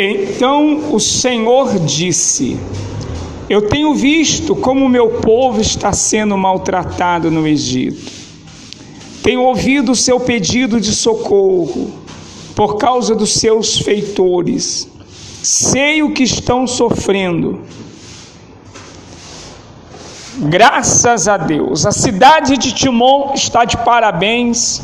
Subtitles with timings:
[0.00, 2.56] Então o Senhor disse:
[3.50, 8.12] Eu tenho visto como o meu povo está sendo maltratado no Egito.
[9.24, 11.90] Tenho ouvido o seu pedido de socorro
[12.54, 14.88] por causa dos seus feitores.
[15.42, 17.60] Sei o que estão sofrendo.
[20.38, 21.84] Graças a Deus.
[21.84, 24.80] A cidade de Timon está de parabéns.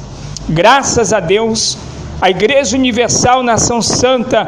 [0.48, 1.78] Graças a Deus.
[2.20, 4.46] A Igreja Universal Nação Santa,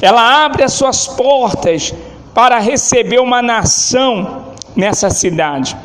[0.00, 1.94] ela abre as suas portas
[2.34, 4.44] para receber uma nação
[4.76, 5.76] nessa cidade.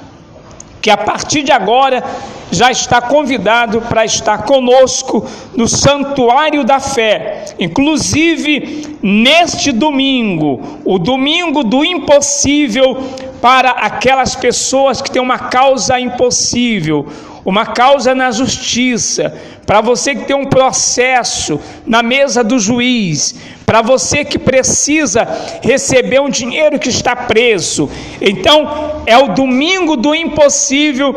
[0.81, 2.03] Que a partir de agora
[2.51, 11.63] já está convidado para estar conosco no Santuário da Fé, inclusive neste domingo, o domingo
[11.63, 12.97] do impossível
[13.41, 17.07] para aquelas pessoas que têm uma causa impossível,
[17.45, 23.35] uma causa na justiça, para você que tem um processo na mesa do juiz,
[23.65, 25.27] para você que precisa
[25.61, 27.89] receber um dinheiro que está preso.
[28.21, 31.15] Então, é o domingo do impossível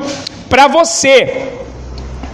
[0.49, 1.53] para você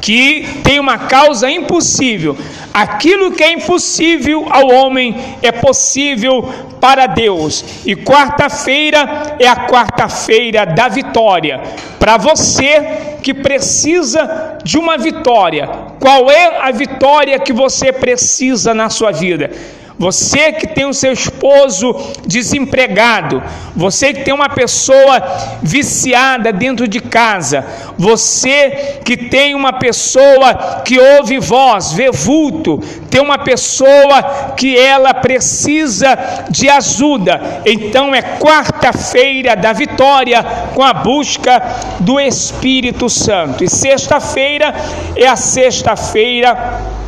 [0.00, 2.36] que tem uma causa impossível.
[2.74, 6.42] Aquilo que é impossível ao homem é possível
[6.80, 7.64] para Deus.
[7.86, 11.60] E quarta-feira é a quarta-feira da vitória.
[12.00, 15.66] Para você que precisa de uma vitória,
[16.00, 19.50] qual é a vitória que você precisa na sua vida?
[19.98, 21.94] Você que tem o seu esposo
[22.26, 23.42] desempregado,
[23.76, 25.22] você que tem uma pessoa
[25.62, 27.64] viciada dentro de casa,
[27.96, 32.78] você que tem uma pessoa que ouve voz, vê vulto,
[33.10, 36.18] tem uma pessoa que ela precisa
[36.50, 37.62] de ajuda.
[37.64, 40.42] Então é quarta-feira da vitória
[40.74, 41.62] com a busca
[42.00, 43.62] do Espírito Santo.
[43.62, 44.74] E sexta-feira
[45.14, 47.01] é a sexta-feira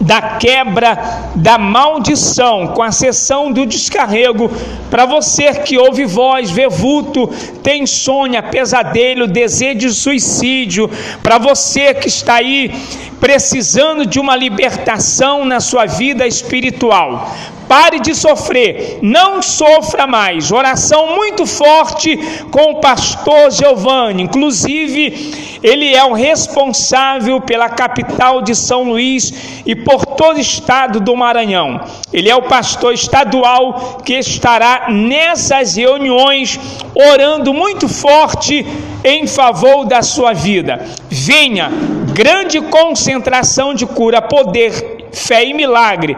[0.00, 4.50] da quebra da maldição, com a sessão do descarrego,
[4.90, 7.28] para você que ouve voz, vê vulto,
[7.62, 10.90] tem insônia, pesadelo, desejo de suicídio,
[11.22, 12.72] para você que está aí
[13.20, 17.34] precisando de uma libertação na sua vida espiritual.
[17.68, 20.52] Pare de sofrer, não sofra mais.
[20.52, 22.16] Oração muito forte
[22.48, 24.22] com o pastor Giovanni.
[24.22, 29.32] Inclusive, ele é o responsável pela capital de São Luís
[29.66, 31.80] e por todo o estado do Maranhão.
[32.12, 36.58] Ele é o pastor estadual que estará nessas reuniões
[36.92, 38.66] orando muito forte
[39.04, 40.84] em favor da sua vida.
[41.08, 41.70] Venha,
[42.12, 46.16] grande concentração de cura, poder, fé e milagre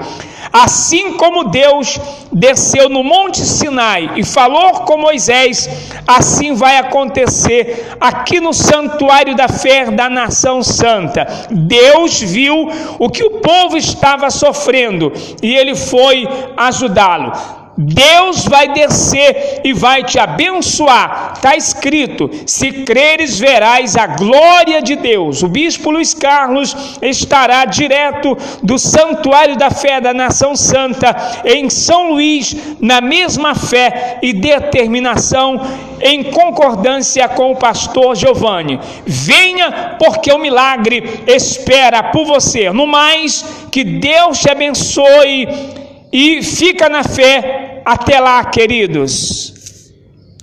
[0.52, 1.98] Assim como Deus
[2.32, 5.68] desceu no Monte Sinai e falou com Moisés,
[6.06, 11.26] assim vai acontecer aqui no santuário da fé da nação santa.
[11.50, 16.26] Deus viu o que o povo estava sofrendo e ele foi
[16.56, 17.57] ajudá-lo.
[17.80, 21.34] Deus vai descer e vai te abençoar.
[21.36, 25.44] Está escrito: se creres, verás a glória de Deus.
[25.44, 32.10] O bispo Luiz Carlos estará direto do Santuário da Fé da Nação Santa em São
[32.10, 35.60] Luís, na mesma fé e determinação,
[36.00, 38.80] em concordância com o pastor Giovanni.
[39.06, 42.72] Venha, porque o milagre espera por você.
[42.72, 45.48] No mais, que Deus te abençoe
[46.12, 47.67] e fica na fé.
[47.84, 49.57] Até lá, queridos.